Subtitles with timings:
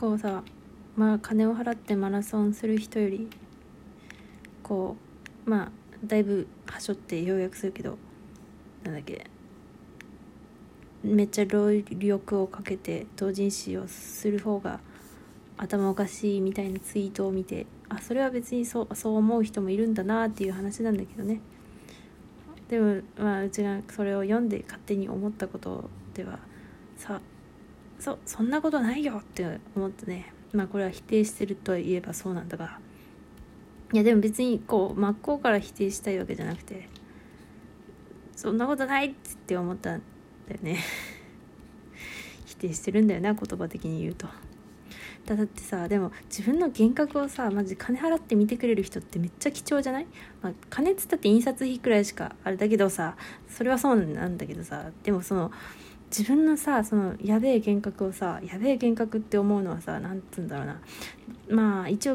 [0.00, 0.42] こうさ
[0.96, 3.28] まあ金を払ってマラソンする人より
[4.62, 4.96] こ
[5.46, 5.70] うまあ
[6.06, 7.98] だいぶはしょって要約するけど
[8.82, 9.26] なんだっけ
[11.02, 14.80] めっちゃ労力をかけて同人誌をする方が
[15.58, 21.42] 頭おかしいみたいなツイートを見てあそれは別にそうそう思う人もいるんだなっていう話なんだけどね。
[22.68, 26.38] でもまあうちがそれを読んで勝手に思ったことでは
[26.96, 27.20] さ
[28.00, 30.32] そそんなことないよって思ってね。
[30.52, 32.78] まあこれは否定してるといえばそうなんだが。
[33.92, 36.88] いやでも別にこう真っ向から否定したいわけじゃなくて
[38.36, 39.14] そんなことないっ
[39.46, 40.02] て思ったん
[40.48, 40.78] だよね。
[42.46, 44.28] 否定してるんだよな言葉的に言うと。
[45.26, 50.06] だってさでも自分の幻覚をさマジ金払って見てくれる人ってめっちゃ貴重じゃない、
[50.42, 53.16] まあ、金っつったって印刷費くらいしかあれだけどさ
[53.48, 55.52] それはそうなんだけどさでもその
[56.10, 60.80] 自分のさそのやべえ幻覚をさやべえ幻覚って思うのはさ何つうんだろうな。
[61.48, 62.14] まあ一応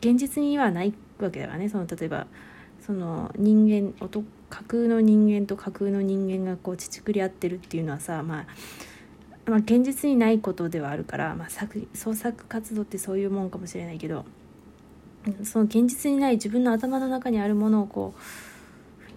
[0.00, 1.68] 現実にはないわけだからね。
[1.68, 2.26] その例えば
[2.80, 8.46] その人間音架空の人間と架空の人間がこう乳くり合ってるっていうのはさ、まあ、
[9.50, 14.24] まあ現実にないことではあるから、まあ、作創作活動ってそういうもんかもしれないけど
[15.44, 18.20] その現実にない自分の頭の中にあるものをこう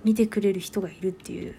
[0.03, 1.56] 見てくれる人がいるっていう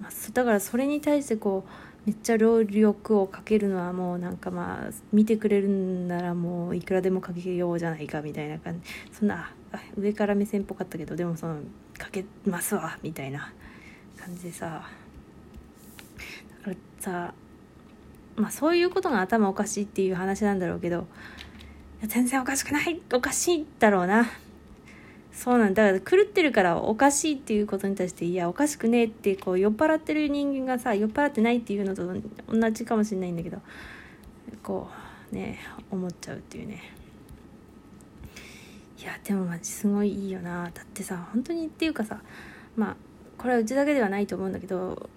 [0.00, 1.70] まあ、だからそれに対してこう
[2.06, 8.88] めっちゃ労力をかけるのはもうなんかまあ見てくれるんならもういくらでもかけようじゃないかみたいな感じ。
[9.12, 9.52] そんな
[9.96, 11.60] 上から目線っぽかったけどでもその
[11.98, 13.52] かけますわみたいな
[14.16, 14.88] 感じでさ。
[16.58, 17.34] だからさ
[18.36, 21.06] まあそういうことが頭おかしいっていう話なんだろうけど
[22.02, 23.02] 全然おかしくない。
[23.12, 24.26] おかしいだろうな。
[25.32, 25.86] そうなんだ。
[25.86, 32.04] から狂ってるからおかしいっていうことに対していやおかしくねえってこう酔っ払ってる人間がさ酔っ払ってないっていうのと
[32.48, 33.58] 同じかもしれないんだけど
[34.62, 34.88] こ
[35.32, 35.58] うね
[35.90, 36.82] 思っちゃうっていうね。
[38.98, 40.70] いやでもマジすごいいいよな。
[40.74, 42.20] だってさ本当にっていうかさ
[42.76, 42.96] まあ
[43.38, 45.08] これはうちだけではないと思うんだけど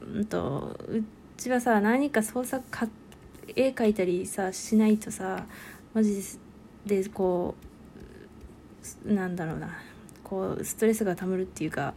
[0.00, 1.04] うんとう
[1.36, 2.88] ちはさ何か創作か
[3.54, 5.46] 絵描いたりさしないとさ
[5.92, 6.20] マジ
[6.86, 7.73] でこう
[9.04, 9.78] なんだろうな。
[10.22, 11.94] こうストレスがたまるっていうか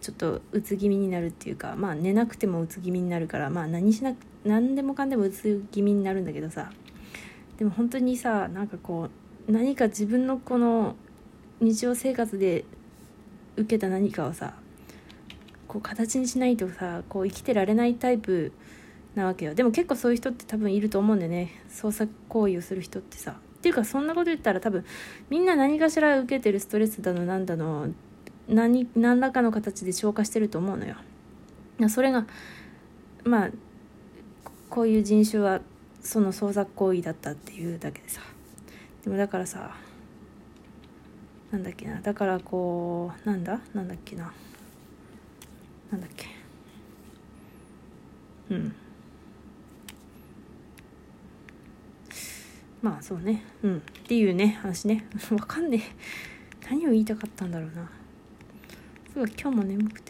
[0.00, 4.14] ちょっとうつ気味になるっていうかまあ寝なくてもうつ気味になるからまあ何しな
[4.44, 6.72] 何でもかんでもうつ気味になるんだけどさ。
[7.58, 9.10] でも本当にさなんかこ
[9.48, 10.96] う何か自分のこの
[11.60, 12.64] 日常生活で
[13.56, 14.54] 受けた何かをさ
[15.68, 18.52] こう形にしないとさこう生きてられないタイプ
[19.14, 19.54] なわけよ。
[19.54, 21.50] でも結構そういう人って多分いると思うんだよね。
[21.68, 23.36] 創作行為をする人ってさ。
[23.60, 24.86] っていうかそんなこと言ったら多分
[25.28, 27.88] みんな何かしら受けてるストレスだのなんだの
[28.48, 30.96] 何何らかの形で消化してると思うのよ。
[31.90, 32.26] それが
[33.22, 33.50] まあ
[34.70, 35.60] こういう人種は
[36.00, 38.22] その創作行為だったっていうだけでさ。
[39.04, 39.76] でもだからさ
[41.50, 42.00] なんだっけな。
[42.00, 43.60] だからこうなんだ？
[43.74, 44.32] なんだっけな。
[45.92, 46.26] なんだっけ。
[48.50, 48.74] うん。
[52.82, 53.42] まあそうね。
[53.62, 53.78] うん。
[53.78, 55.04] っていうね話ね。
[55.30, 56.66] わかんねえ。
[56.70, 57.90] 何を言いたかったんだろうな。
[59.12, 60.09] そう今日も眠くて。